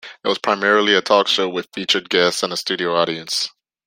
[0.23, 3.49] It was primarily a talk show with featured guests and a studio audience.